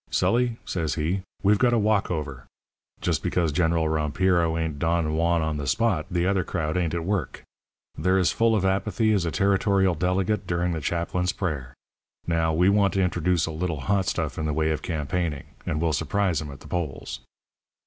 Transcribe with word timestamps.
"'Sully,' 0.09 0.57
says 0.65 0.95
he, 0.95 1.21
'we've 1.43 1.59
got 1.59 1.73
a 1.73 1.77
walkover. 1.77 2.47
Just 3.01 3.21
because 3.21 3.51
General 3.51 3.87
Rompiro 3.87 4.57
ain't 4.59 4.79
Don 4.79 5.13
Juan 5.13 5.43
on 5.43 5.57
the 5.57 5.67
spot 5.67 6.07
the 6.09 6.25
other 6.25 6.43
crowd 6.43 6.75
ain't 6.75 6.95
at 6.95 7.03
work. 7.05 7.43
They're 7.95 8.17
as 8.17 8.31
full 8.31 8.55
of 8.55 8.65
apathy 8.65 9.13
as 9.13 9.25
a 9.27 9.31
territorial 9.31 9.93
delegate 9.93 10.47
during 10.47 10.71
the 10.71 10.81
chaplain's 10.81 11.33
prayer. 11.33 11.75
Now, 12.25 12.51
we 12.51 12.67
want 12.67 12.95
to 12.95 13.03
introduce 13.03 13.45
a 13.45 13.51
little 13.51 13.81
hot 13.81 14.07
stuff 14.07 14.39
in 14.39 14.47
the 14.47 14.53
way 14.53 14.71
of 14.71 14.81
campaigning, 14.81 15.45
and 15.67 15.79
we'll 15.79 15.93
surprise 15.93 16.41
'em 16.41 16.49
at 16.49 16.61
the 16.61 16.67
polls.' 16.67 17.19